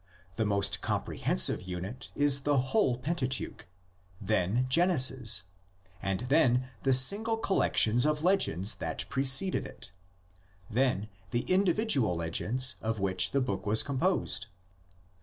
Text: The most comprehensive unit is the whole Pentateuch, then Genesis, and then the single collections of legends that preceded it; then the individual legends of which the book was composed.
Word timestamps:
The 0.35 0.47
most 0.47 0.81
comprehensive 0.81 1.61
unit 1.61 2.09
is 2.15 2.41
the 2.41 2.57
whole 2.57 2.97
Pentateuch, 2.97 3.67
then 4.19 4.65
Genesis, 4.67 5.43
and 6.01 6.21
then 6.21 6.67
the 6.81 6.91
single 6.91 7.37
collections 7.37 8.03
of 8.07 8.23
legends 8.23 8.73
that 8.81 9.05
preceded 9.09 9.67
it; 9.67 9.91
then 10.67 11.07
the 11.29 11.41
individual 11.41 12.15
legends 12.15 12.77
of 12.81 12.99
which 12.99 13.29
the 13.29 13.41
book 13.41 13.67
was 13.67 13.83
composed. 13.83 14.47